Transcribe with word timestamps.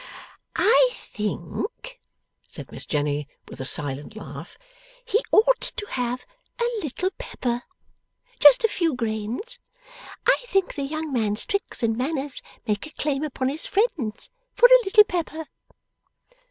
'I 0.55 0.89
think,' 0.93 2.01
said 2.47 2.71
Miss 2.71 2.87
Jenny 2.87 3.27
with 3.47 3.59
a 3.59 3.65
silent 3.65 4.15
laugh, 4.15 4.57
'he 5.05 5.19
ought 5.31 5.61
to 5.61 5.85
have 5.91 6.25
a 6.59 6.63
little 6.81 7.11
pepper? 7.19 7.61
Just 8.39 8.63
a 8.63 8.67
few 8.67 8.95
grains? 8.95 9.59
I 10.25 10.37
think 10.47 10.73
the 10.73 10.81
young 10.81 11.13
man's 11.13 11.45
tricks 11.45 11.83
and 11.83 11.95
manners 11.95 12.41
make 12.65 12.87
a 12.87 12.91
claim 12.93 13.23
upon 13.23 13.49
his 13.49 13.67
friends 13.67 14.31
for 14.55 14.65
a 14.67 14.85
little 14.85 15.03
pepper? 15.03 15.45